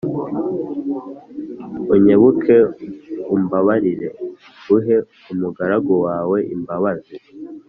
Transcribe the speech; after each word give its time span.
Unkebuke 1.93 2.55
umbabarire 3.35 4.09
Uhe 4.75 4.95
umugaragu 5.31 5.93
wawe 6.05 6.37
imbabazi 6.55 7.15